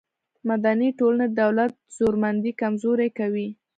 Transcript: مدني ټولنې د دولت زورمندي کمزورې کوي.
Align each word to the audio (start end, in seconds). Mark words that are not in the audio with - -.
مدني 0.49 0.89
ټولنې 0.99 1.27
د 1.31 1.35
دولت 1.41 1.73
زورمندي 1.97 2.51
کمزورې 2.61 3.09
کوي. 3.19 3.47